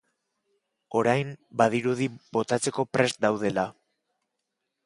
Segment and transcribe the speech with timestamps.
[1.01, 1.29] Orain
[1.63, 2.09] badirudi
[2.39, 3.71] botatzeko prest daudela.